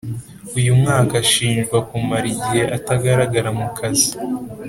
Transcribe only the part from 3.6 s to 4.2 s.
kazi.